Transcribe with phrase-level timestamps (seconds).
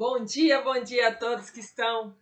[0.00, 2.16] Bom dia, bom dia a todos que estão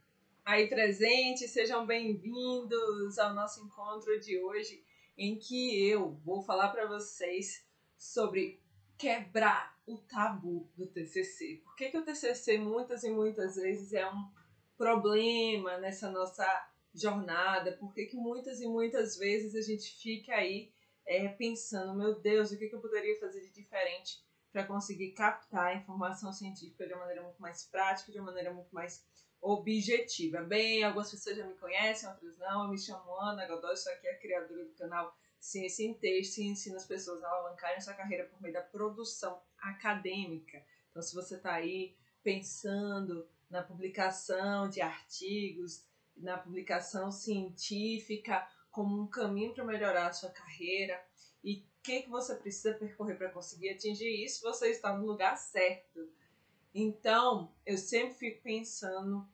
[0.45, 4.83] aí presentes, sejam bem-vindos ao nosso encontro de hoje,
[5.17, 7.65] em que eu vou falar para vocês
[7.97, 8.61] sobre
[8.99, 11.61] quebrar o tabu do TCC.
[11.63, 14.29] Por que, que o TCC muitas e muitas vezes é um
[14.77, 17.77] problema nessa nossa jornada?
[17.77, 20.73] Por que, que muitas e muitas vezes a gente fica aí
[21.07, 25.69] é, pensando, meu Deus, o que, que eu poderia fazer de diferente para conseguir captar
[25.69, 29.05] a informação científica de uma maneira muito mais prática, de uma maneira muito mais
[29.41, 30.43] objetiva.
[30.43, 32.65] Bem, algumas pessoas já me conhecem, outras não.
[32.65, 36.47] Eu me chamo Ana Godoy, sou aqui a criadora do canal Ciência em Texto e
[36.47, 40.63] ensino as pessoas a alavancarem sua carreira por meio da produção acadêmica.
[40.91, 45.85] Então, se você está aí pensando na publicação de artigos,
[46.17, 51.01] na publicação científica como um caminho para melhorar a sua carreira
[51.43, 56.07] e que, que você precisa percorrer para conseguir atingir isso, você está no lugar certo.
[56.75, 59.27] Então, eu sempre fico pensando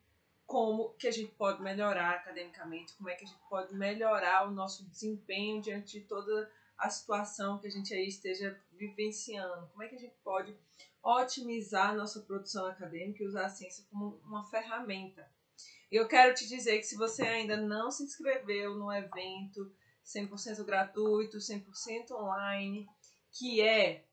[0.46, 4.52] como que a gente pode melhorar academicamente, como é que a gente pode melhorar o
[4.52, 9.88] nosso desempenho diante de toda a situação que a gente aí esteja vivenciando, como é
[9.88, 10.56] que a gente pode
[11.02, 15.28] otimizar a nossa produção acadêmica e usar a ciência como uma ferramenta.
[15.90, 19.72] Eu quero te dizer que se você ainda não se inscreveu no evento
[20.04, 22.88] 100% gratuito, 100% online,
[23.32, 24.04] que é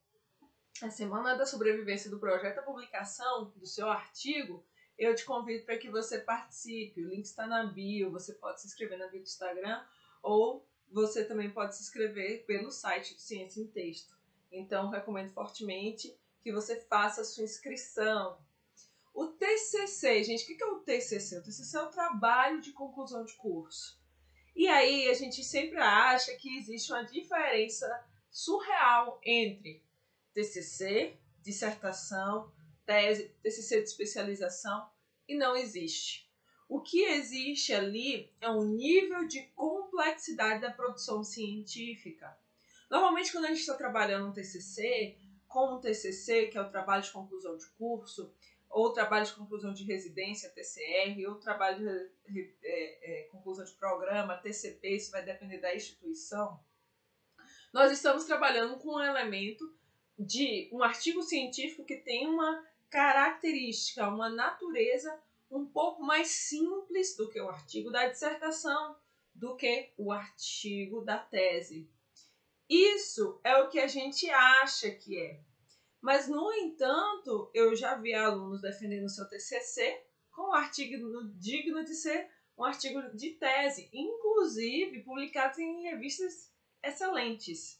[0.81, 4.65] a Semana da Sobrevivência do Projeto a Publicação do seu artigo,
[4.97, 7.03] eu te convido para que você participe.
[7.03, 9.83] O link está na bio, você pode se inscrever na bio do Instagram
[10.23, 14.15] ou você também pode se inscrever pelo site do Ciência em Texto.
[14.51, 18.37] Então, recomendo fortemente que você faça a sua inscrição.
[19.13, 21.37] O TCC, gente, o que é o TCC?
[21.37, 24.00] O TCC é o trabalho de conclusão de curso.
[24.55, 27.87] E aí a gente sempre acha que existe uma diferença
[28.29, 29.83] surreal entre
[30.33, 32.51] TCC, dissertação,
[32.85, 34.89] tese, TCC de especialização
[35.27, 36.29] e não existe.
[36.67, 42.37] O que existe ali é um nível de complexidade da produção científica.
[42.89, 47.03] Normalmente, quando a gente está trabalhando um TCC, com um TCC, que é o trabalho
[47.03, 48.33] de conclusão de curso,
[48.71, 54.37] ou trabalho de conclusão de residência, TCR, ou trabalho de é, é, conclusão de programa,
[54.37, 56.59] TCP, isso vai depender da instituição.
[57.73, 59.63] Nós estamos trabalhando com um elemento
[60.17, 65.17] de um artigo científico que tem uma característica, uma natureza
[65.49, 68.95] um pouco mais simples do que o artigo da dissertação,
[69.33, 71.89] do que o artigo da tese.
[72.69, 75.39] Isso é o que a gente acha que é.
[76.01, 80.97] Mas, no entanto, eu já vi alunos defendendo seu TCC com um artigo
[81.35, 86.51] digno de ser um artigo de tese, inclusive publicado em revistas
[86.83, 87.79] excelentes.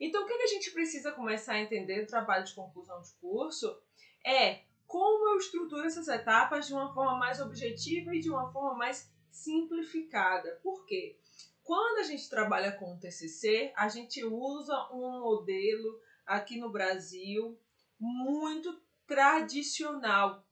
[0.00, 3.80] Então, o que a gente precisa começar a entender do trabalho de conclusão de curso
[4.26, 8.74] é como eu estruturo essas etapas de uma forma mais objetiva e de uma forma
[8.74, 10.58] mais simplificada.
[10.62, 11.16] Por quê?
[11.62, 17.58] Quando a gente trabalha com o TCC, a gente usa um modelo aqui no Brasil
[17.98, 20.44] muito tradicional,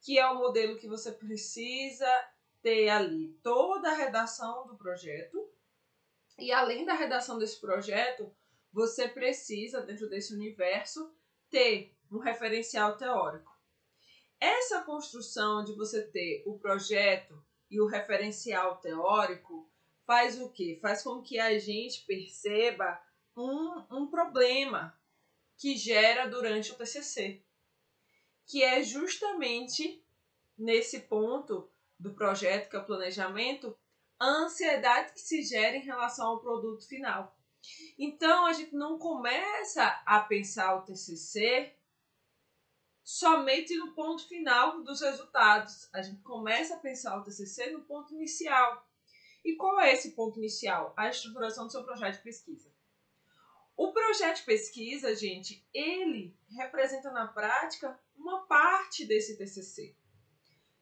[0.00, 2.06] que é o modelo que você precisa
[2.62, 5.48] ter ali toda a redação do projeto.
[6.38, 8.34] E além da redação desse projeto,
[8.72, 11.14] você precisa, dentro desse universo,
[11.48, 13.52] ter um referencial teórico.
[14.40, 17.40] Essa construção de você ter o projeto
[17.70, 19.70] e o referencial teórico
[20.06, 20.78] faz o quê?
[20.82, 23.00] Faz com que a gente perceba
[23.36, 24.98] um, um problema
[25.56, 27.42] que gera durante o TCC,
[28.46, 30.04] que é justamente
[30.56, 31.68] nesse ponto
[31.98, 33.76] do projeto, que é o planejamento,
[34.18, 37.36] a ansiedade que se gera em relação ao produto final.
[37.98, 41.74] Então, a gente não começa a pensar o TCC
[43.02, 45.88] somente no ponto final dos resultados.
[45.92, 48.86] A gente começa a pensar o TCC no ponto inicial.
[49.44, 50.94] E qual é esse ponto inicial?
[50.96, 52.73] A estruturação do seu projeto de pesquisa.
[53.76, 59.96] O projeto de pesquisa, gente, ele representa na prática uma parte desse TCC.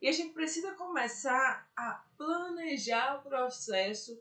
[0.00, 4.20] E a gente precisa começar a planejar o processo,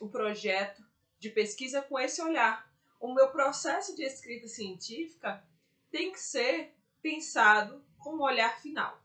[0.00, 0.82] o projeto
[1.18, 2.72] de pesquisa com esse olhar.
[3.00, 5.44] O meu processo de escrita científica
[5.90, 9.04] tem que ser pensado com o olhar final.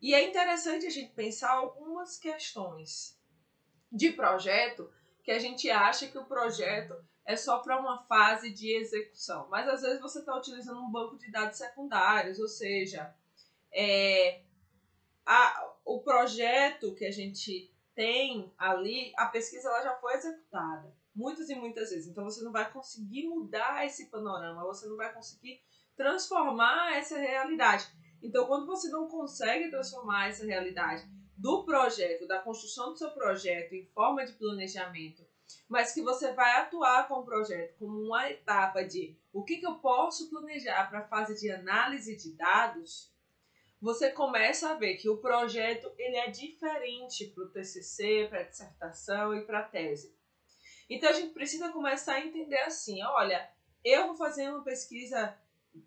[0.00, 3.18] E é interessante a gente pensar algumas questões
[3.90, 4.90] de projeto
[5.22, 6.94] que a gente acha que o projeto
[7.30, 9.46] é só para uma fase de execução.
[9.48, 13.14] Mas às vezes você está utilizando um banco de dados secundários, ou seja,
[13.72, 14.42] é,
[15.24, 21.48] a, o projeto que a gente tem ali, a pesquisa ela já foi executada muitas
[21.48, 22.08] e muitas vezes.
[22.08, 25.62] Então você não vai conseguir mudar esse panorama, você não vai conseguir
[25.96, 27.86] transformar essa realidade.
[28.22, 33.72] Então, quando você não consegue transformar essa realidade do projeto, da construção do seu projeto
[33.72, 35.24] em forma de planejamento,
[35.68, 39.66] mas que você vai atuar com o projeto como uma etapa de o que, que
[39.66, 43.10] eu posso planejar para a fase de análise de dados,
[43.80, 48.44] você começa a ver que o projeto ele é diferente para o TCC, para a
[48.44, 50.14] dissertação e para a tese.
[50.88, 53.48] Então a gente precisa começar a entender assim, olha,
[53.84, 55.38] eu vou fazer uma pesquisa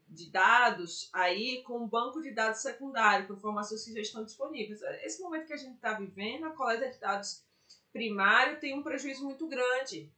[0.07, 4.81] de dados aí com um banco de dados secundário, com informações que já estão disponíveis.
[5.03, 7.43] Esse momento que a gente está vivendo, a coleta de dados
[7.93, 10.11] primário tem um prejuízo muito grande.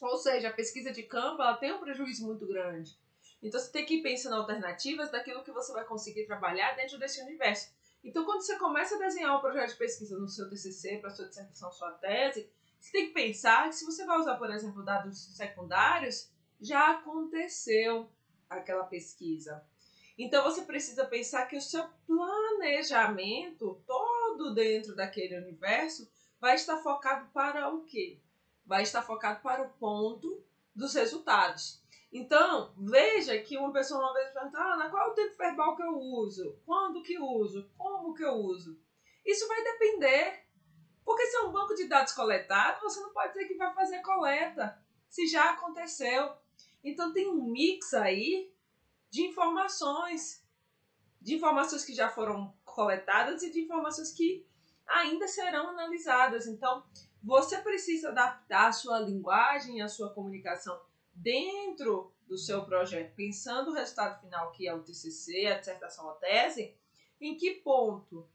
[0.00, 2.98] Ou seja, a pesquisa de campo ela tem um prejuízo muito grande.
[3.42, 7.20] Então você tem que ir pensando alternativas daquilo que você vai conseguir trabalhar dentro desse
[7.20, 7.70] universo.
[8.02, 11.26] Então quando você começa a desenhar um projeto de pesquisa no seu TCC, para sua
[11.26, 12.50] dissertação, sua tese,
[12.80, 18.10] você tem que pensar que se você vai usar, por exemplo, dados secundários, já aconteceu
[18.48, 19.62] aquela pesquisa.
[20.18, 26.10] Então você precisa pensar que o seu planejamento todo dentro daquele universo
[26.40, 28.20] vai estar focado para o quê?
[28.64, 30.44] Vai estar focado para o ponto
[30.74, 31.82] dos resultados.
[32.12, 35.82] Então, veja que uma pessoa uma vez pergunta, Ana, qual é o tempo verbal que
[35.82, 36.58] eu uso?
[36.64, 37.70] Quando que uso?
[37.76, 38.78] Como que eu uso?
[39.24, 40.46] Isso vai depender.
[41.04, 44.00] Porque se é um banco de dados coletado, você não pode dizer que vai fazer
[44.00, 46.36] coleta, se já aconteceu.
[46.82, 48.52] Então tem um mix aí
[49.10, 50.44] de informações,
[51.20, 54.46] de informações que já foram coletadas e de informações que
[54.86, 56.46] ainda serão analisadas.
[56.46, 56.84] Então,
[57.22, 60.80] você precisa adaptar a sua linguagem, a sua comunicação
[61.14, 66.14] dentro do seu projeto, pensando o resultado final, que é o TCC, a dissertação, a
[66.14, 66.74] tese,
[67.20, 68.28] em que ponto?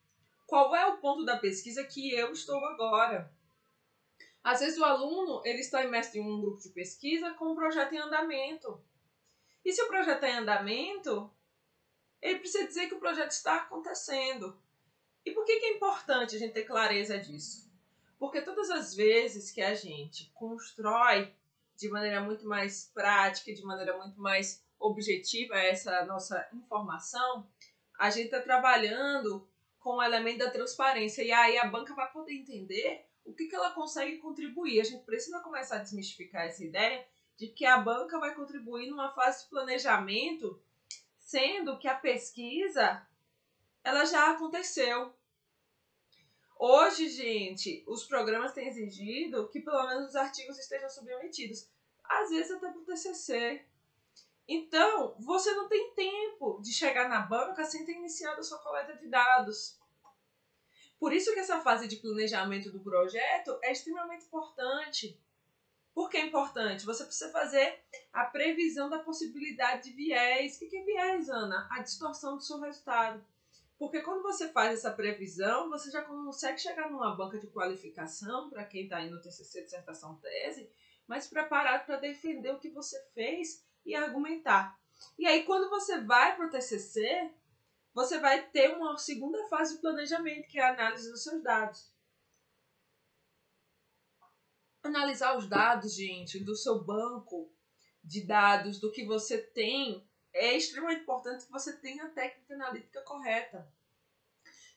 [0.48, 3.32] Qual é o ponto da pesquisa que eu estou agora?
[4.44, 7.94] Às vezes o aluno ele está imerso em um grupo de pesquisa com um projeto
[7.94, 8.84] em andamento.
[9.64, 11.32] E se o projeto está em andamento,
[12.22, 14.60] ele precisa dizer que o projeto está acontecendo.
[15.26, 17.70] E por que, que é importante a gente ter clareza disso?
[18.18, 21.34] Porque todas as vezes que a gente constrói
[21.76, 27.48] de maneira muito mais prática, de maneira muito mais objetiva essa nossa informação,
[27.98, 29.48] a gente está trabalhando
[29.80, 31.24] com o elemento da transparência.
[31.24, 34.80] E aí a banca vai poder entender o que, que ela consegue contribuir.
[34.80, 37.06] A gente precisa começar a desmistificar essa ideia
[37.38, 40.62] de que a banca vai contribuir numa fase de planejamento,
[41.18, 43.06] sendo que a pesquisa
[43.84, 45.14] ela já aconteceu.
[46.60, 51.68] Hoje, gente, os programas têm exigido que pelo menos os artigos estejam submetidos,
[52.04, 53.66] às vezes até o TCC.
[54.48, 58.96] Então, você não tem tempo de chegar na banca sem ter iniciado a sua coleta
[58.96, 59.80] de dados.
[61.00, 65.20] Por isso que essa fase de planejamento do projeto é extremamente importante.
[65.96, 66.86] Por que é importante?
[66.86, 67.84] Você precisa fazer
[68.14, 70.58] a previsão da possibilidade de viés.
[70.58, 71.68] O que é viés, Ana?
[71.72, 73.26] A distorção do seu resultado.
[73.82, 78.64] Porque quando você faz essa previsão, você já consegue chegar numa banca de qualificação, para
[78.64, 80.72] quem está indo no TCC, dissertação, tese,
[81.08, 84.80] mas preparado para defender o que você fez e argumentar.
[85.18, 87.34] E aí, quando você vai para o TCC,
[87.92, 91.92] você vai ter uma segunda fase de planejamento, que é a análise dos seus dados.
[94.84, 97.52] Analisar os dados, gente, do seu banco
[98.04, 103.02] de dados, do que você tem é extremamente importante que você tenha a técnica analítica
[103.02, 103.68] correta.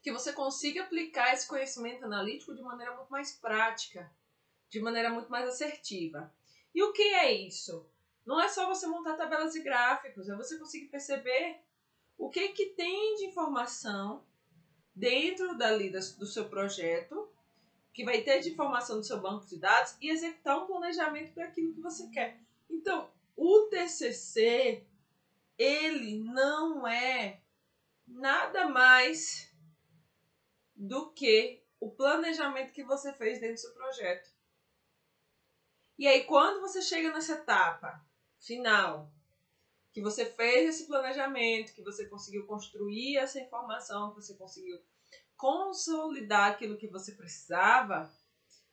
[0.02, 4.10] Que você consiga aplicar esse conhecimento analítico de maneira muito mais prática,
[4.68, 6.32] de maneira muito mais assertiva.
[6.74, 7.88] E o que é isso?
[8.26, 11.60] Não é só você montar tabelas e gráficos, é você conseguir perceber
[12.18, 14.24] o que, que tem de informação
[14.94, 17.28] dentro dali do seu projeto,
[17.92, 21.44] que vai ter de informação do seu banco de dados e executar um planejamento para
[21.46, 22.40] aquilo que você quer.
[22.68, 24.84] Então, o TCC
[25.58, 27.40] ele não é
[28.06, 29.50] nada mais
[30.74, 34.30] do que o planejamento que você fez dentro do seu projeto.
[35.98, 38.04] E aí, quando você chega nessa etapa
[38.40, 39.12] final,
[39.92, 44.82] que você fez esse planejamento, que você conseguiu construir essa informação, que você conseguiu
[45.36, 48.12] consolidar aquilo que você precisava,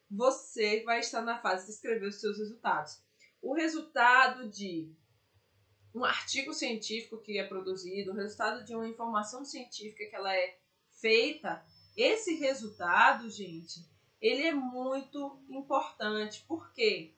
[0.09, 3.01] você vai estar na fase de escrever os seus resultados.
[3.41, 4.91] O resultado de
[5.93, 10.57] um artigo científico que é produzido, o resultado de uma informação científica que ela é
[11.00, 11.63] feita,
[11.95, 13.86] esse resultado, gente,
[14.21, 16.45] ele é muito importante.
[16.48, 17.13] Por quê?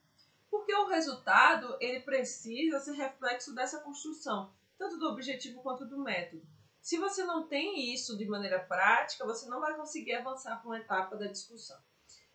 [0.50, 6.46] Porque o resultado, ele precisa ser reflexo dessa construção, tanto do objetivo quanto do método.
[6.82, 10.80] Se você não tem isso de maneira prática, você não vai conseguir avançar para uma
[10.80, 11.80] etapa da discussão.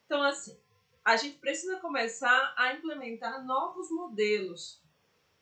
[0.07, 0.59] Então, assim,
[1.05, 4.83] a gente precisa começar a implementar novos modelos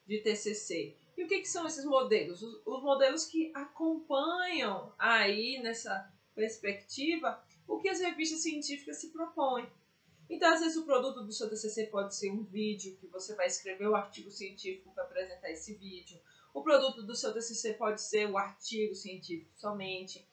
[0.07, 0.97] de TCC.
[1.17, 2.43] E o que, que são esses modelos?
[2.43, 9.67] Os, os modelos que acompanham aí nessa perspectiva o que as revistas científicas se propõem.
[10.29, 13.47] Então, às vezes, o produto do seu TCC pode ser um vídeo, que você vai
[13.47, 16.21] escrever o artigo científico para apresentar esse vídeo.
[16.53, 20.27] O produto do seu TCC pode ser o artigo científico somente.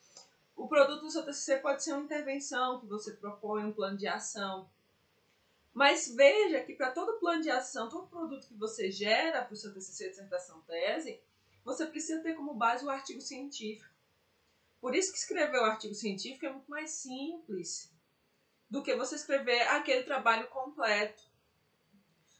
[0.55, 4.07] O produto do seu TCC pode ser uma intervenção que você propõe, um plano de
[4.07, 4.69] ação.
[5.73, 9.57] Mas veja que para todo plano de ação, todo produto que você gera para o
[9.57, 11.19] seu TCC, dissertação, tese,
[11.63, 13.91] você precisa ter como base o artigo científico.
[14.79, 17.91] Por isso que escrever o artigo científico é muito mais simples
[18.69, 21.23] do que você escrever aquele trabalho completo.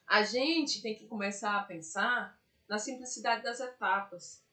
[0.05, 4.43] A gente tem que começar a pensar na simplicidade das etapas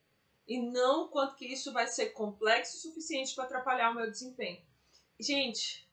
[0.46, 4.62] e não quanto que isso vai ser complexo o suficiente para atrapalhar o meu desempenho.
[5.18, 5.88] Gente,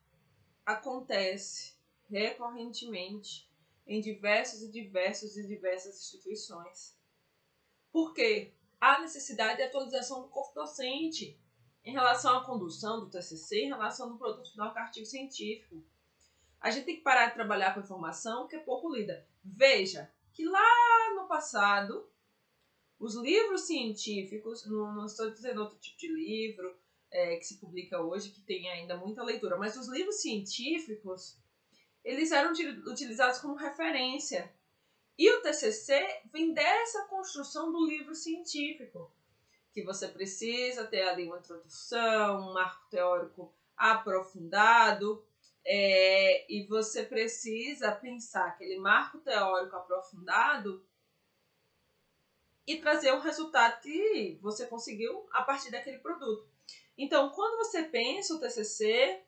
[0.65, 1.76] acontece
[2.09, 3.47] recorrentemente
[3.85, 6.97] em diversos e diversos e diversas instituições.
[7.91, 8.53] Por quê?
[8.79, 11.39] Há necessidade de atualização do corpo docente
[11.83, 15.83] em relação à condução do TCC, em relação ao produto final com artigo científico.
[16.59, 19.25] A gente tem que parar de trabalhar com informação que é pouco lida.
[19.43, 22.07] Veja que lá no passado,
[22.99, 26.77] os livros científicos, não, não estou dizendo outro tipo de livro
[27.09, 31.39] é, que se publica hoje, que tem ainda muita leitura, mas os livros científicos
[32.07, 32.53] eles eram
[32.85, 34.49] utilizados como referência.
[35.17, 39.11] E o TCC vem dessa construção do livro científico,
[39.73, 45.21] que você precisa ter ali uma introdução, um marco teórico aprofundado,
[45.65, 50.87] é, e você precisa pensar aquele marco teórico aprofundado
[52.65, 56.47] e trazer o resultado que você conseguiu a partir daquele produto.
[56.97, 59.26] Então, quando você pensa o TCC,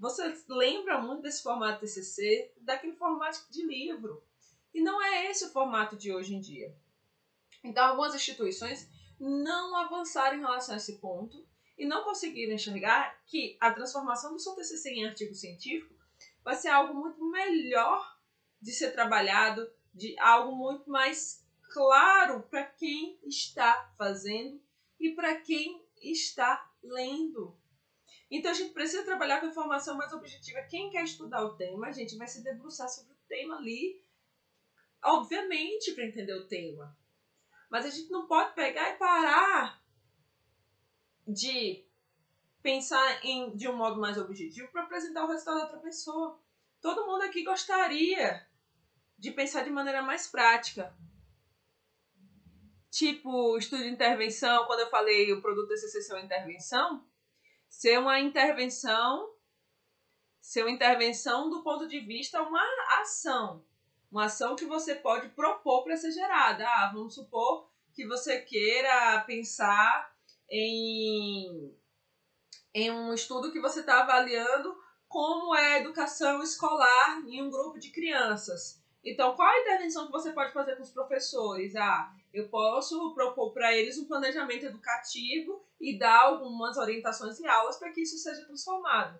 [0.00, 4.24] você lembra muito desse formato TCC, daquele formato de livro.
[4.72, 6.74] E não é esse o formato de hoje em dia.
[7.62, 8.88] Então, algumas instituições
[9.18, 14.40] não avançaram em relação a esse ponto e não conseguiram enxergar que a transformação do
[14.40, 15.94] seu TCC em artigo científico
[16.42, 18.18] vai ser algo muito melhor
[18.58, 24.62] de ser trabalhado, de algo muito mais claro para quem está fazendo
[24.98, 27.59] e para quem está lendo.
[28.30, 30.62] Então a gente precisa trabalhar com informação mais objetiva.
[30.62, 34.00] Quem quer estudar o tema, a gente vai se debruçar sobre o tema ali,
[35.02, 36.96] obviamente, para entender o tema.
[37.68, 39.82] Mas a gente não pode pegar e parar
[41.26, 41.84] de
[42.62, 46.40] pensar em, de um modo mais objetivo para apresentar o resultado da outra pessoa.
[46.80, 48.46] Todo mundo aqui gostaria
[49.18, 50.94] de pensar de maneira mais prática.
[52.90, 57.04] Tipo, estudo de intervenção, quando eu falei o produto TCC é uma intervenção,
[57.70, 59.32] ser uma intervenção,
[60.40, 62.60] ser uma intervenção do ponto de vista uma
[63.00, 63.64] ação,
[64.10, 66.66] uma ação que você pode propor para ser gerada.
[66.66, 70.12] Ah, vamos supor que você queira pensar
[70.50, 71.72] em,
[72.74, 74.76] em um estudo que você está avaliando
[75.08, 78.82] como é a educação escolar em um grupo de crianças.
[79.04, 81.74] Então, qual a intervenção que você pode fazer com os professores?
[81.76, 87.78] Ah, eu posso propor para eles um planejamento educativo e dar algumas orientações e aulas
[87.78, 89.18] para que isso seja transformado.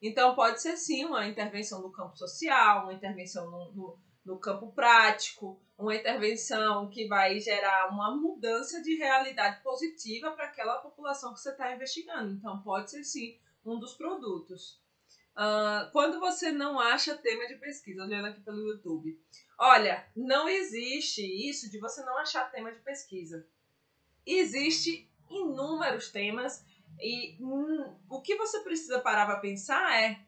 [0.00, 4.72] Então, pode ser sim uma intervenção no campo social, uma intervenção no, no, no campo
[4.72, 11.40] prático, uma intervenção que vai gerar uma mudança de realidade positiva para aquela população que
[11.40, 12.32] você está investigando.
[12.32, 14.82] Então, pode ser sim um dos produtos.
[15.34, 19.18] Uh, quando você não acha tema de pesquisa, olhando aqui pelo YouTube,
[19.58, 23.44] olha, não existe isso de você não achar tema de pesquisa.
[24.24, 26.64] Existe inúmeros temas
[27.00, 30.18] e hum, o que você precisa parar para pensar é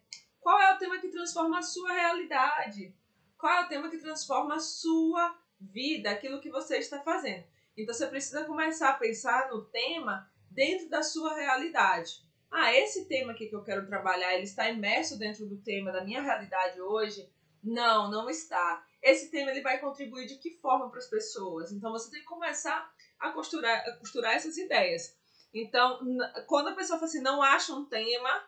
[0.40, 2.94] qual é o tema que transforma a sua realidade,
[3.38, 7.44] qual é o tema que transforma a sua vida, aquilo que você está fazendo.
[7.76, 12.24] Então você precisa começar a pensar no tema dentro da sua realidade.
[12.50, 16.04] Ah, esse tema aqui que eu quero trabalhar, ele está imerso dentro do tema da
[16.04, 17.28] minha realidade hoje?
[17.62, 18.86] Não, não está.
[19.02, 21.72] Esse tema ele vai contribuir de que forma para as pessoas?
[21.72, 25.16] Então você tem que começar a costurar, a costurar essas ideias.
[25.52, 26.00] Então,
[26.46, 28.44] quando a pessoa fala assim, não acha um tema,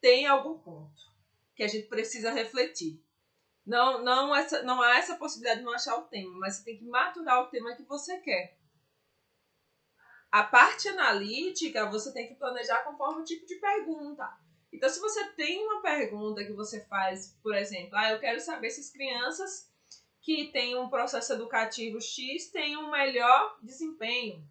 [0.00, 1.02] tem algum ponto
[1.54, 3.02] que a gente precisa refletir.
[3.64, 6.78] Não, não, essa, não há essa possibilidade de não achar o tema, mas você tem
[6.78, 8.56] que maturar o tema que você quer.
[10.30, 14.28] A parte analítica você tem que planejar conforme o tipo de pergunta.
[14.72, 18.70] Então, se você tem uma pergunta que você faz, por exemplo, ah, eu quero saber
[18.70, 19.72] se as crianças
[20.26, 24.44] que têm um processo educativo X têm um melhor desempenho.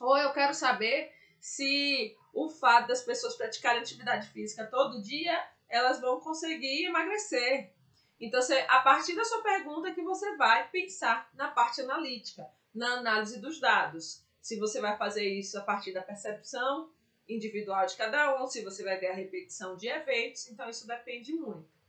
[0.00, 5.38] Ou eu quero saber se o fato das pessoas praticarem atividade física todo dia,
[5.68, 7.70] elas vão conseguir emagrecer.
[8.18, 12.94] Então, você, a partir da sua pergunta que você vai pensar na parte analítica, na
[12.94, 14.24] análise dos dados.
[14.40, 16.90] Se você vai fazer isso a partir da percepção
[17.28, 21.34] individual de cada um, se você vai ver a repetição de eventos, então isso depende
[21.34, 21.81] muito.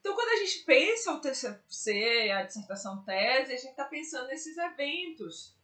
[0.00, 4.56] Então, quando a gente pensa o TCC, a dissertação tese, a gente está pensando nesses
[4.56, 5.56] eventos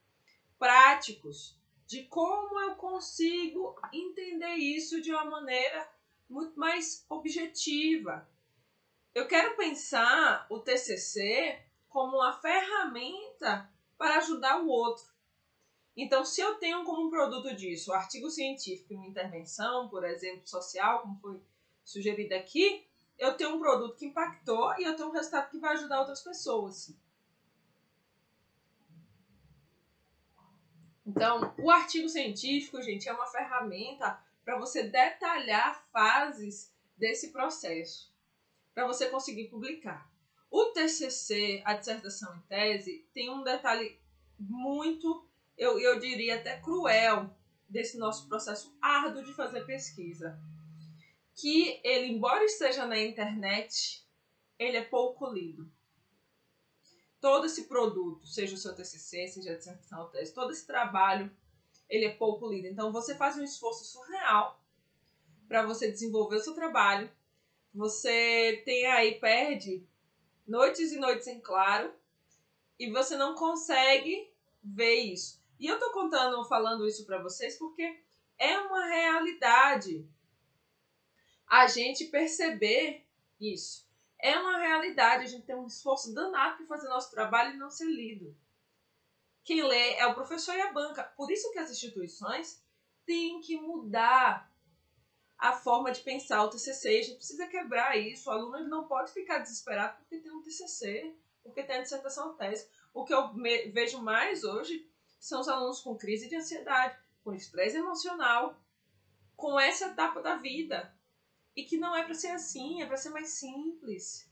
[0.59, 5.89] práticos, de como eu consigo entender isso de uma maneira
[6.29, 8.29] muito mais objetiva.
[9.15, 15.15] Eu quero pensar o TCC como uma ferramenta para ajudar o outro.
[15.97, 20.47] Então, se eu tenho como produto disso o artigo científico e uma intervenção, por exemplo,
[20.47, 21.41] social, como foi
[21.85, 22.85] sugerido aqui,
[23.19, 26.23] eu tenho um produto que impactou e eu tenho um resultado que vai ajudar outras
[26.23, 26.95] pessoas.
[31.07, 38.13] Então, o artigo científico, gente, é uma ferramenta para você detalhar fases desse processo
[38.75, 40.11] para você conseguir publicar.
[40.51, 43.99] O TCC, a dissertação em tese, tem um detalhe
[44.39, 47.31] muito, eu, eu diria até cruel,
[47.69, 50.39] desse nosso processo árduo de fazer pesquisa.
[51.35, 54.07] Que ele, embora esteja na internet,
[54.59, 55.71] ele é pouco lido.
[57.21, 61.35] Todo esse produto, seja o seu TCC, seja a dissertação todo esse trabalho,
[61.89, 62.69] ele é pouco lido.
[62.69, 64.61] Então, você faz um esforço surreal
[65.49, 67.11] para você desenvolver o seu trabalho,
[67.75, 69.87] você tem aí, perde
[70.47, 71.93] noites e noites em claro
[72.79, 74.31] e você não consegue
[74.63, 75.43] ver isso.
[75.59, 78.01] E eu tô contando, falando isso para vocês porque
[78.39, 80.09] é uma realidade
[81.47, 83.07] a gente perceber
[83.41, 83.87] isso.
[84.19, 87.71] É uma realidade, a gente tem um esforço danado para fazer nosso trabalho e não
[87.71, 88.37] ser lido.
[89.45, 91.03] Quem lê é o professor e a banca.
[91.03, 92.63] Por isso que as instituições
[93.05, 94.51] têm que mudar
[95.37, 96.89] a forma de pensar o TCC.
[96.89, 98.31] A gente precisa quebrar isso.
[98.31, 102.67] O aluno não pode ficar desesperado porque tem um TCC, porque tem a dissertação tese.
[102.95, 103.35] O que eu
[103.73, 104.89] vejo mais hoje
[105.21, 108.59] são os alunos com crise de ansiedade, com estresse emocional,
[109.37, 110.94] com essa etapa da vida.
[111.57, 114.29] E que não é para ser assim, é para ser mais simples.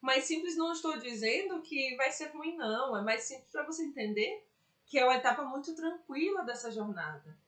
[0.00, 2.96] Mais simples não estou dizendo que vai ser ruim, não.
[2.96, 4.46] É mais simples para você entender
[4.86, 7.38] que é uma etapa muito tranquila dessa jornada.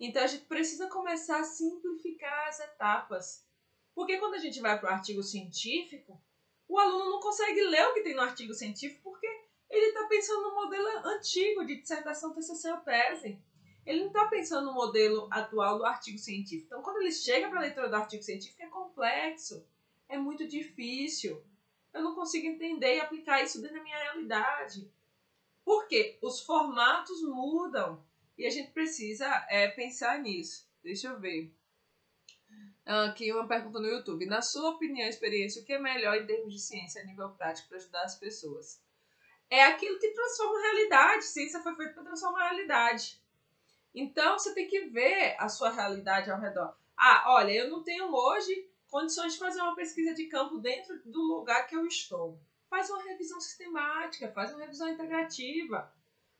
[0.00, 3.46] Então a gente precisa começar a simplificar as etapas.
[3.94, 6.20] Porque quando a gente vai para o artigo científico,
[6.68, 9.26] o aluno não consegue ler o que tem no artigo científico porque
[9.68, 13.42] ele está pensando no modelo antigo de dissertação, TCC ou tese.
[13.84, 16.66] Ele não está pensando no modelo atual do artigo científico.
[16.66, 19.66] Então, quando ele chega para a leitura do artigo científico, é complexo,
[20.08, 21.42] é muito difícil.
[21.92, 24.90] Eu não consigo entender e aplicar isso dentro da minha realidade.
[25.64, 26.18] Por quê?
[26.22, 28.04] Os formatos mudam.
[28.38, 30.66] E a gente precisa é, pensar nisso.
[30.82, 31.54] Deixa eu ver.
[32.84, 34.26] Aqui uma pergunta no YouTube.
[34.26, 37.68] Na sua opinião experiência, o que é melhor em termos de ciência a nível prático
[37.68, 38.82] para ajudar as pessoas?
[39.48, 41.24] É aquilo que transforma a realidade.
[41.24, 43.21] Ciência foi feita para transformar a realidade.
[43.94, 46.74] Então você tem que ver a sua realidade ao redor.
[46.96, 51.22] Ah, olha, eu não tenho hoje condições de fazer uma pesquisa de campo dentro do
[51.22, 52.38] lugar que eu estou.
[52.68, 55.92] Faz uma revisão sistemática, faz uma revisão integrativa.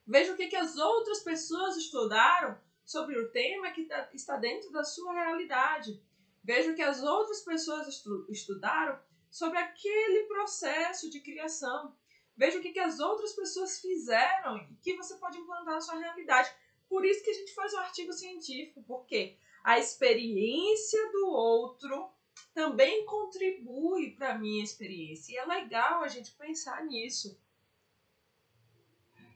[0.07, 4.71] Veja o que, que as outras pessoas estudaram sobre o tema que tá, está dentro
[4.71, 6.03] da sua realidade.
[6.43, 8.99] Veja o que as outras pessoas estu, estudaram
[9.31, 11.97] sobre aquele processo de criação.
[12.37, 15.99] Veja o que, que as outras pessoas fizeram e que você pode implantar na sua
[15.99, 16.53] realidade.
[16.93, 22.11] Por isso que a gente faz o um artigo científico, porque a experiência do outro
[22.53, 25.33] também contribui para a minha experiência.
[25.33, 27.41] E é legal a gente pensar nisso.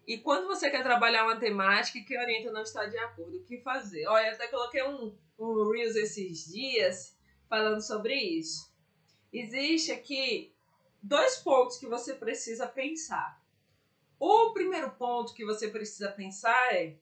[0.06, 3.62] E quando você quer trabalhar uma temática que orienta não está de acordo, o que
[3.62, 4.06] fazer?
[4.06, 7.16] Olha, até coloquei um, um Reels esses dias
[7.48, 8.70] falando sobre isso.
[9.32, 10.54] Existe aqui
[11.02, 13.42] dois pontos que você precisa pensar.
[14.20, 16.98] O primeiro ponto que você precisa pensar é: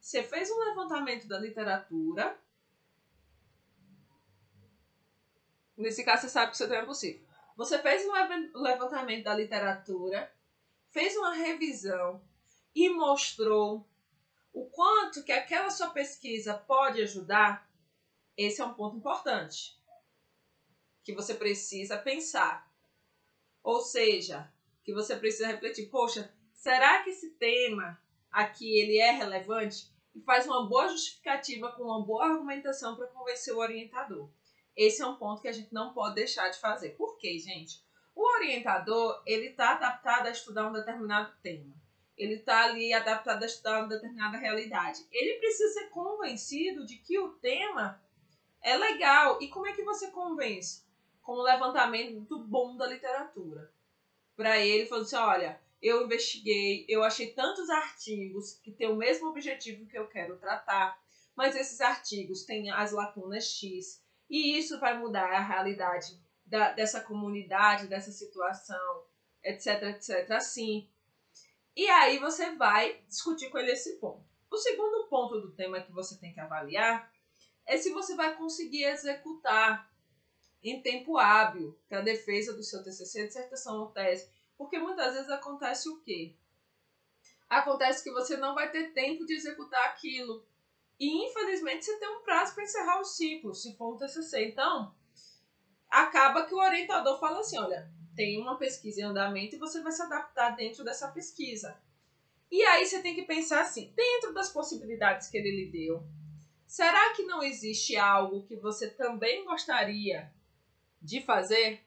[0.00, 2.38] você fez um levantamento da literatura.
[5.76, 7.26] Nesse caso, você sabe que isso é possível.
[7.56, 10.32] Você fez um levantamento da literatura,
[10.88, 12.22] fez uma revisão
[12.74, 13.86] e mostrou
[14.52, 17.68] o quanto que aquela sua pesquisa pode ajudar,
[18.36, 19.78] esse é um ponto importante
[21.02, 22.68] que você precisa pensar.
[23.62, 28.00] Ou seja, que você precisa refletir, poxa, será que esse tema
[28.30, 29.90] aqui ele é relevante?
[30.14, 34.28] E faz uma boa justificativa com uma boa argumentação para convencer o orientador.
[34.76, 36.90] Esse é um ponto que a gente não pode deixar de fazer.
[36.90, 37.82] Por quê, gente?
[38.14, 41.78] O orientador, ele está adaptado a estudar um determinado tema
[42.18, 45.06] ele está ali adaptado a uma determinada realidade.
[45.10, 47.98] Ele precisa ser convencido de que o tema
[48.62, 49.40] é legal.
[49.40, 50.84] E como é que você convence?
[51.30, 53.72] com o levantamento do bom da literatura.
[54.36, 59.28] Para ele, falou assim: olha, eu investiguei, eu achei tantos artigos que têm o mesmo
[59.28, 60.98] objetivo que eu quero tratar,
[61.34, 67.00] mas esses artigos têm as lacunas X, e isso vai mudar a realidade da, dessa
[67.00, 69.04] comunidade, dessa situação,
[69.42, 70.88] etc, etc, assim.
[71.74, 74.24] E aí você vai discutir com ele esse ponto.
[74.50, 77.10] O segundo ponto do tema que você tem que avaliar
[77.66, 79.88] é se você vai conseguir executar
[80.62, 84.28] em tempo hábil para a defesa do seu TCC, dissertação ou tese.
[84.60, 86.34] Porque muitas vezes acontece o quê?
[87.48, 90.44] Acontece que você não vai ter tempo de executar aquilo.
[90.98, 94.48] E infelizmente você tem um prazo para encerrar o ciclo, se for um TCC.
[94.48, 94.94] Então,
[95.88, 99.92] acaba que o orientador fala assim: olha, tem uma pesquisa em andamento e você vai
[99.92, 101.80] se adaptar dentro dessa pesquisa.
[102.50, 106.02] E aí você tem que pensar assim: dentro das possibilidades que ele lhe deu,
[106.66, 110.30] será que não existe algo que você também gostaria
[111.00, 111.82] de fazer?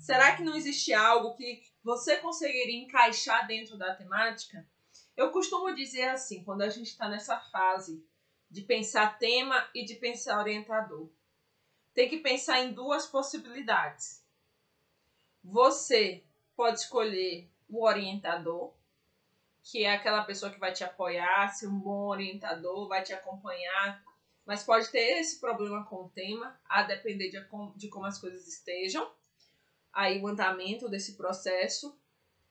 [0.00, 4.66] Será que não existe algo que você conseguiria encaixar dentro da temática?
[5.14, 8.02] Eu costumo dizer assim, quando a gente está nessa fase
[8.50, 11.10] de pensar tema e de pensar orientador,
[11.92, 14.24] tem que pensar em duas possibilidades.
[15.44, 16.24] Você
[16.56, 18.72] pode escolher o orientador,
[19.62, 24.02] que é aquela pessoa que vai te apoiar, ser um bom orientador, vai te acompanhar,
[24.46, 29.19] mas pode ter esse problema com o tema, a depender de, como as coisas estejam
[29.92, 31.98] aí o andamento desse processo.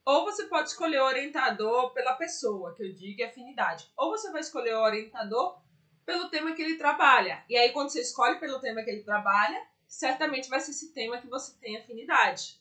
[0.06, 3.91] Ou você pode escolher o orientador pela pessoa, que eu digo é afinidade.
[3.95, 5.62] Ou você vai escolher o orientador
[6.06, 7.43] pelo tema que ele trabalha.
[7.47, 11.19] E aí, quando você escolhe pelo tema que ele trabalha, certamente vai ser esse tema
[11.19, 12.60] que você tem afinidade.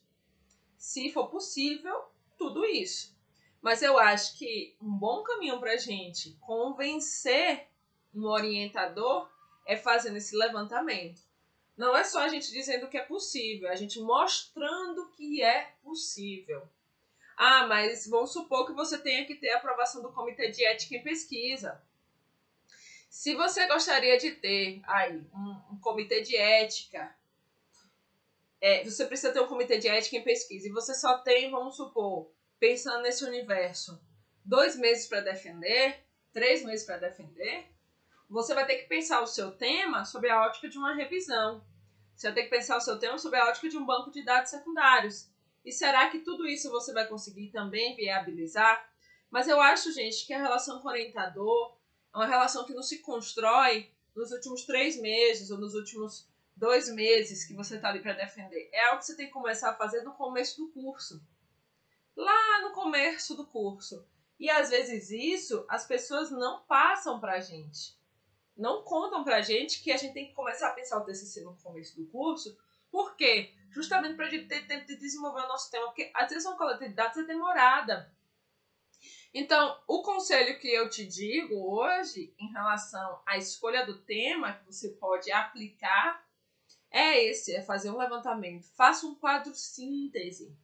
[0.77, 3.17] Se for possível, tudo isso.
[3.61, 7.69] Mas eu acho que um bom caminho para a gente convencer
[8.15, 9.29] um orientador
[9.67, 11.21] é fazendo esse levantamento.
[11.79, 15.73] Não é só a gente dizendo que é possível, é a gente mostrando que é
[15.81, 16.69] possível.
[17.37, 20.97] Ah, mas vamos supor que você tenha que ter a aprovação do Comitê de Ética
[20.97, 21.81] em Pesquisa.
[23.09, 27.17] Se você gostaria de ter aí um, um comitê de ética,
[28.61, 31.77] é, você precisa ter um comitê de ética em pesquisa e você só tem, vamos
[31.77, 34.01] supor, pensando nesse universo,
[34.45, 37.67] dois meses para defender, três meses para defender,
[38.29, 41.65] você vai ter que pensar o seu tema sob a ótica de uma revisão.
[42.15, 44.23] Você vai ter que pensar o seu tema sob a ótica de um banco de
[44.23, 45.31] dados secundários.
[45.65, 48.91] E será que tudo isso você vai conseguir também viabilizar?
[49.31, 51.77] Mas eu acho, gente, que a relação com o orientador
[52.13, 56.93] é uma relação que não se constrói nos últimos três meses ou nos últimos dois
[56.93, 58.69] meses que você está ali para defender.
[58.73, 61.23] É algo que você tem que começar a fazer no começo do curso.
[62.17, 64.07] Lá no começo do curso.
[64.39, 67.98] E às vezes isso as pessoas não passam para a gente
[68.59, 71.57] não contam pra gente que a gente tem que começar a pensar o TCC no
[71.59, 72.59] começo do curso.
[72.91, 73.55] Por quê?
[73.71, 76.95] Justamente pra gente ter tempo de desenvolver o nosso tema, porque a decisão coleta de
[76.95, 78.13] dados é demorada.
[79.33, 84.67] Então, o conselho que eu te digo hoje em relação à escolha do tema que
[84.67, 86.27] você pode aplicar
[86.91, 88.67] é esse, é fazer um levantamento.
[88.75, 90.57] Faça um quadro síntese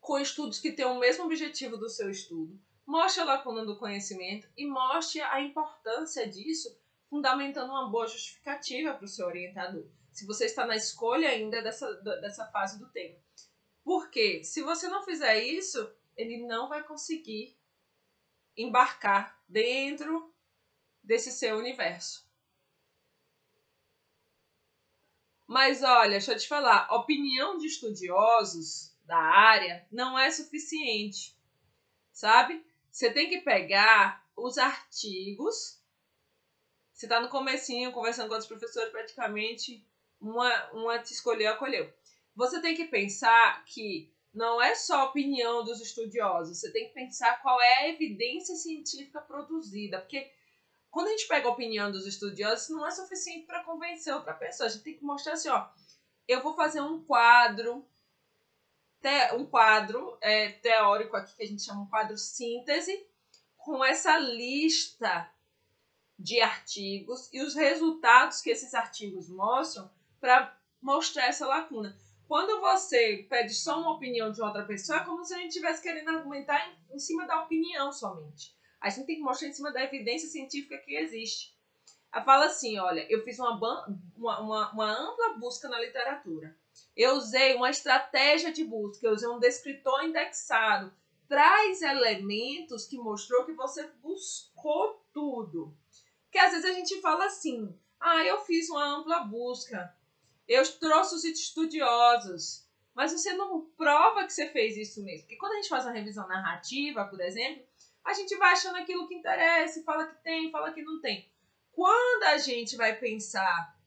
[0.00, 2.60] com estudos que tenham o mesmo objetivo do seu estudo.
[2.84, 6.76] Mostre a lacuna do conhecimento e mostre a importância disso
[7.08, 9.86] fundamentando uma boa justificativa para o seu orientador.
[10.12, 13.18] Se você está na escolha ainda dessa, dessa fase do tema.
[13.84, 17.56] Porque se você não fizer isso, ele não vai conseguir
[18.56, 20.34] embarcar dentro
[21.02, 22.28] desse seu universo.
[25.46, 31.34] Mas olha, deixa eu te falar, opinião de estudiosos da área não é suficiente,
[32.12, 32.62] sabe?
[32.90, 35.77] Você tem que pegar os artigos
[36.98, 39.86] você está no comecinho, conversando com outros professores, praticamente
[40.20, 41.88] uma, uma te escolheu, acolheu.
[42.34, 46.94] Você tem que pensar que não é só a opinião dos estudiosos, você tem que
[46.94, 50.28] pensar qual é a evidência científica produzida, porque
[50.90, 54.66] quando a gente pega a opinião dos estudiosos, não é suficiente para convencer outra pessoa.
[54.66, 55.68] A gente tem que mostrar assim, ó,
[56.26, 57.86] eu vou fazer um quadro,
[59.00, 63.06] te, um quadro é, teórico aqui que a gente chama um quadro síntese,
[63.56, 65.32] com essa lista
[66.18, 71.96] de artigos e os resultados que esses artigos mostram para mostrar essa lacuna.
[72.26, 75.82] Quando você pede só uma opinião de outra pessoa, é como se a gente estivesse
[75.82, 78.54] querendo argumentar em, em cima da opinião somente.
[78.80, 81.56] A gente tem que mostrar em cima da evidência científica que existe.
[82.12, 83.58] Ela fala assim: olha, eu fiz uma,
[84.16, 86.56] uma, uma, uma ampla busca na literatura.
[86.96, 90.92] Eu usei uma estratégia de busca, eu usei um descritor indexado.
[91.28, 95.74] Traz elementos que mostrou que você buscou tudo.
[96.28, 99.94] Porque às vezes a gente fala assim: ah, eu fiz uma ampla busca.
[100.46, 102.66] Eu trouxe os estudiosos.
[102.94, 105.22] Mas você não prova que você fez isso mesmo.
[105.22, 107.64] Porque quando a gente faz uma revisão narrativa, por exemplo,
[108.04, 111.30] a gente vai achando aquilo que interessa, fala que tem, fala que não tem.
[111.70, 113.78] Quando a gente vai pensar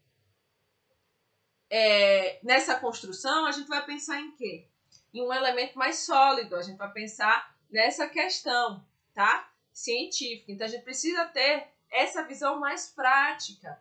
[1.70, 4.68] é, nessa construção, a gente vai pensar em quê?
[5.14, 9.52] Em um elemento mais sólido, a gente vai pensar nessa questão, tá?
[9.74, 10.52] Científica.
[10.52, 13.80] Então a gente precisa ter essa visão mais prática,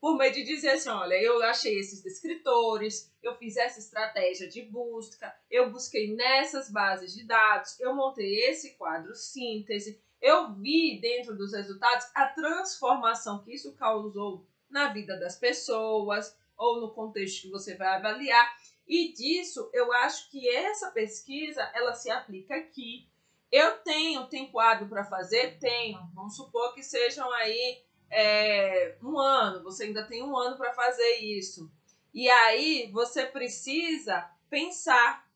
[0.00, 4.62] por meio de dizer assim, olha, eu achei esses descritores, eu fiz essa estratégia de
[4.62, 11.36] busca, eu busquei nessas bases de dados, eu montei esse quadro síntese, eu vi dentro
[11.36, 17.50] dos resultados a transformação que isso causou na vida das pessoas ou no contexto que
[17.50, 18.54] você vai avaliar.
[18.86, 23.08] E disso, eu acho que essa pesquisa, ela se aplica aqui.
[23.50, 25.58] Eu tenho, tem quadro para fazer?
[25.58, 25.98] Tenho.
[26.14, 31.16] Vamos supor que sejam aí é, um ano, você ainda tem um ano para fazer
[31.18, 31.70] isso.
[32.12, 35.28] E aí você precisa pensar.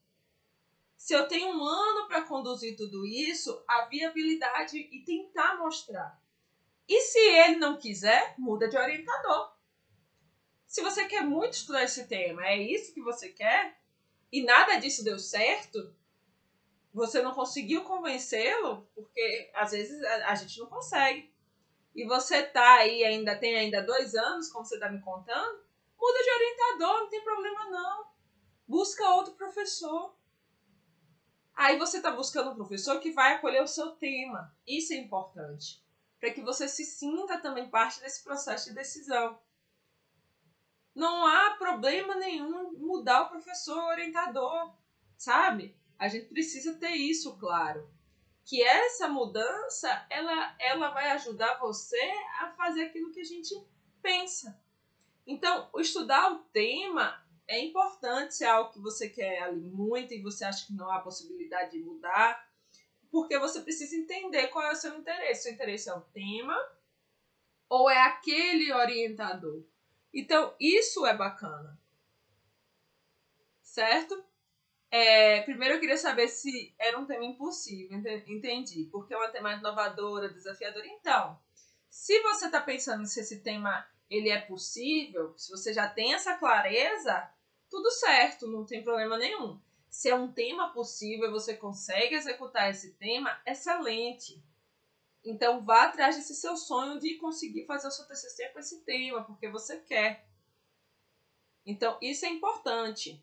[0.97, 6.21] Se eu tenho um ano para conduzir tudo isso, a viabilidade e tentar mostrar.
[6.89, 9.55] E se ele não quiser, muda de orientador.
[10.67, 13.79] Se você quer muito estudar esse tema, é isso que você quer,
[14.33, 15.95] e nada disso deu certo,
[16.95, 21.35] você não conseguiu convencê-lo, porque às vezes a, a gente não consegue
[21.95, 25.63] e você tá aí, ainda tem ainda dois anos, como você tá me contando,
[26.01, 28.07] muda de orientador, não tem problema não.
[28.67, 30.17] Busca outro professor.
[31.55, 34.53] Aí você tá buscando um professor que vai acolher o seu tema.
[34.67, 35.85] Isso é importante.
[36.19, 39.39] Para que você se sinta também parte desse processo de decisão.
[40.93, 44.75] Não há problema nenhum mudar o professor orientador,
[45.17, 45.77] sabe?
[45.99, 47.89] A gente precisa ter isso claro
[48.45, 52.01] que essa mudança ela, ela vai ajudar você
[52.41, 53.55] a fazer aquilo que a gente
[54.03, 54.61] pensa.
[55.27, 60.21] Então, estudar o tema é importante se é algo que você quer ali muito e
[60.21, 62.51] você acha que não há possibilidade de mudar,
[63.11, 65.45] porque você precisa entender qual é o seu interesse.
[65.45, 66.57] Seu interesse é o tema
[67.69, 69.65] ou é aquele orientador?
[70.13, 71.79] Então, isso é bacana.
[73.63, 74.23] Certo?
[74.97, 79.55] É, primeiro eu queria saber se era um tema impossível, entendi, porque é uma tema
[79.55, 80.87] inovadora, desafiadora.
[80.87, 81.37] Então,
[81.91, 86.37] se você está pensando se esse tema ele é possível, se você já tem essa
[86.37, 87.29] clareza,
[87.69, 89.61] tudo certo, não tem problema nenhum.
[89.91, 94.41] Se é um tema possível e você consegue executar esse tema, excelente.
[95.25, 99.25] Então vá atrás desse seu sonho de conseguir fazer o seu TCC com esse tema,
[99.25, 100.25] porque você quer.
[101.67, 103.21] Então isso é importante.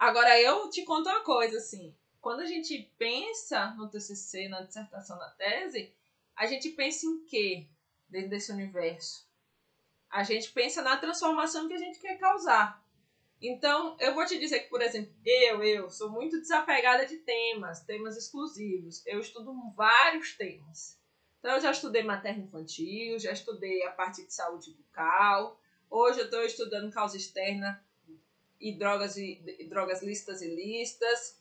[0.00, 1.94] Agora, eu te conto uma coisa, assim.
[2.22, 5.94] Quando a gente pensa no TCC, na dissertação, na tese,
[6.34, 7.68] a gente pensa em quê
[8.08, 9.28] dentro desse universo?
[10.08, 12.82] A gente pensa na transformação que a gente quer causar.
[13.42, 17.84] Então, eu vou te dizer que, por exemplo, eu, eu sou muito desapegada de temas,
[17.84, 19.06] temas exclusivos.
[19.06, 20.98] Eu estudo vários temas.
[21.38, 25.60] Então, eu já estudei materno infantil, já estudei a parte de saúde bucal.
[25.90, 27.84] Hoje eu estou estudando causa externa
[28.60, 31.38] e drogas, e, drogas listas e listas.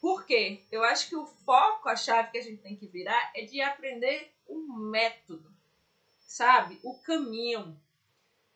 [0.00, 0.62] Por quê?
[0.70, 3.60] Eu acho que o foco, a chave que a gente tem que virar é de
[3.60, 5.52] aprender o método,
[6.26, 6.78] sabe?
[6.82, 7.78] O caminho.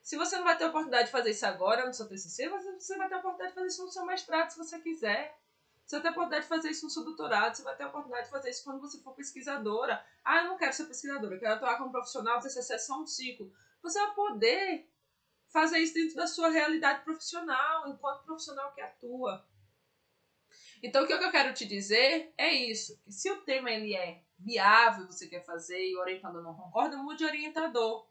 [0.03, 3.09] Se você não vai ter oportunidade de fazer isso agora no seu TCC, você vai
[3.09, 5.37] ter a oportunidade de fazer isso no seu mestrado, se você quiser.
[5.85, 7.89] Você vai ter a oportunidade de fazer isso no seu doutorado, você vai ter a
[7.89, 10.05] oportunidade de fazer isso quando você for pesquisadora.
[10.23, 13.07] Ah, eu não quero ser pesquisadora, eu quero atuar como profissional, TCC é só um
[13.07, 13.51] ciclo.
[13.83, 14.87] Você vai poder
[15.53, 19.47] fazer isso dentro da sua realidade profissional, enquanto profissional que atua.
[20.83, 24.23] Então, o que eu quero te dizer é isso: que se o tema ele é
[24.39, 28.07] viável, você quer fazer e o orientador não concorda, mude de orientador.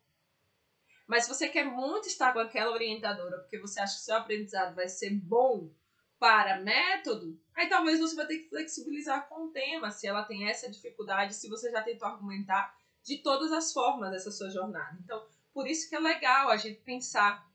[1.08, 4.76] Mas se você quer muito estar com aquela orientadora porque você acha que seu aprendizado
[4.76, 5.73] vai ser bom
[6.19, 10.50] para método, aí talvez você vai ter que flexibilizar com o tema, se ela tem
[10.50, 14.97] essa dificuldade, se você já tentou argumentar de todas as formas dessa sua jornada.
[15.02, 15.26] Então,
[15.58, 17.52] por isso que é legal a gente pensar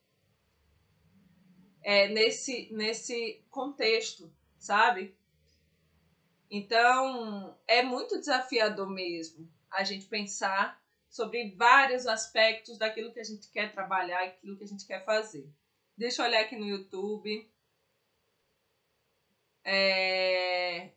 [1.81, 5.17] é, nesse, nesse contexto, sabe?
[6.51, 13.49] Então, é muito desafiador mesmo a gente pensar sobre vários aspectos daquilo que a gente
[13.53, 15.49] quer trabalhar aquilo que a gente quer fazer.
[15.97, 17.49] Deixa eu olhar aqui no YouTube.
[19.63, 20.91] É...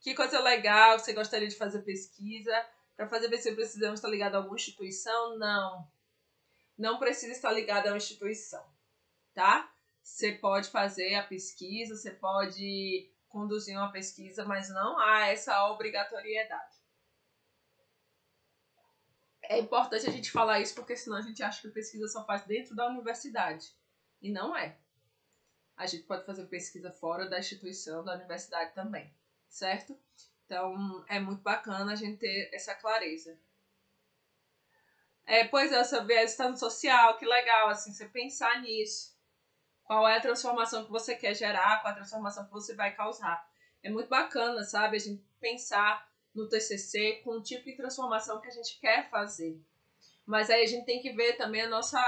[0.00, 2.68] Que coisa legal, você gostaria de fazer pesquisa.
[2.96, 5.38] Para fazer pesquisa precisamos estar ligado a alguma instituição?
[5.38, 5.88] Não
[6.80, 8.66] não precisa estar ligado a uma instituição,
[9.34, 9.70] tá?
[10.02, 16.80] Você pode fazer a pesquisa, você pode conduzir uma pesquisa, mas não há essa obrigatoriedade.
[19.42, 22.24] É importante a gente falar isso porque senão a gente acha que a pesquisa só
[22.24, 23.74] faz dentro da universidade.
[24.22, 24.78] E não é.
[25.76, 29.14] A gente pode fazer pesquisa fora da instituição, da universidade também,
[29.48, 29.98] certo?
[30.46, 33.38] Então é muito bacana a gente ter essa clareza.
[35.30, 39.16] É, pois é, você vê no social, que legal, assim, você pensar nisso.
[39.84, 42.96] Qual é a transformação que você quer gerar, qual é a transformação que você vai
[42.96, 43.48] causar.
[43.80, 48.48] É muito bacana, sabe, a gente pensar no TCC com o tipo de transformação que
[48.48, 49.56] a gente quer fazer.
[50.26, 52.02] Mas aí a gente tem que ver também a nossa,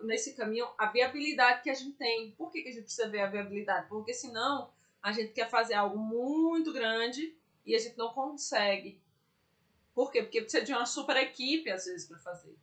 [0.00, 2.30] nesse caminho, a viabilidade que a gente tem.
[2.38, 3.86] Por que, que a gente precisa ver a viabilidade?
[3.86, 8.98] Porque senão a gente quer fazer algo muito grande e a gente não consegue.
[9.94, 10.22] Por quê?
[10.22, 12.56] Porque precisa de uma super equipe, às vezes, para fazer.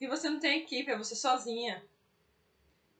[0.00, 1.84] E você não tem equipe, é você sozinha.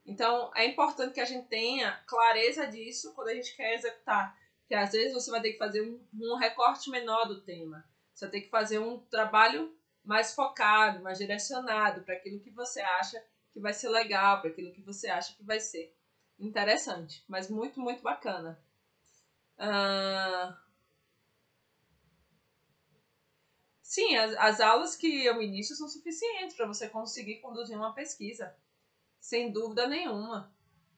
[0.05, 4.37] Então, é importante que a gente tenha clareza disso quando a gente quer executar.
[4.61, 7.85] Porque às vezes você vai ter que fazer um, um recorte menor do tema.
[8.13, 12.81] Você vai ter que fazer um trabalho mais focado, mais direcionado para aquilo que você
[12.81, 15.95] acha que vai ser legal, para aquilo que você acha que vai ser
[16.39, 17.23] interessante.
[17.27, 18.59] Mas muito, muito bacana.
[19.57, 20.62] Uh,
[23.93, 28.57] Sim, as, as aulas que eu ministro são suficientes para você conseguir conduzir uma pesquisa,
[29.19, 30.51] sem dúvida nenhuma.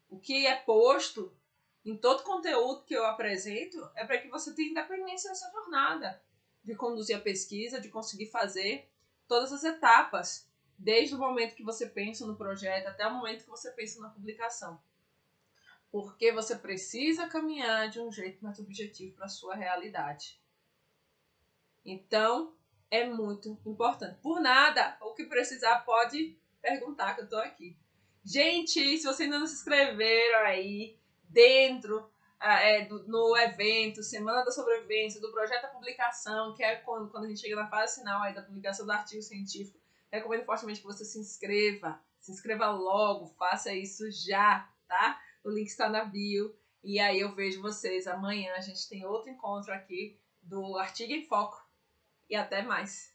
[0.09, 1.37] O que é posto
[1.83, 6.23] em todo conteúdo que eu apresento é para que você tenha independência nessa jornada
[6.63, 8.89] de conduzir a pesquisa, de conseguir fazer
[9.27, 13.49] todas as etapas, desde o momento que você pensa no projeto até o momento que
[13.49, 14.81] você pensa na publicação.
[15.91, 20.39] Porque você precisa caminhar de um jeito mais objetivo para a sua realidade.
[21.83, 22.55] Então,
[22.95, 24.17] é muito importante.
[24.21, 27.75] Por nada, o que precisar pode perguntar que eu tô aqui.
[28.23, 30.97] Gente, se vocês ainda não se inscreveram aí
[31.29, 36.77] dentro ah, é, do, no evento Semana da Sobrevivência, do projeto da publicação, que é
[36.77, 39.79] quando, quando a gente chega na fase final aí da publicação do artigo científico,
[40.11, 41.99] recomendo fortemente que você se inscreva.
[42.19, 45.21] Se inscreva logo, faça isso já, tá?
[45.43, 46.55] O link está na bio.
[46.83, 48.53] E aí eu vejo vocês amanhã.
[48.55, 51.64] A gente tem outro encontro aqui do Artigo em Foco
[52.29, 53.14] e até mais!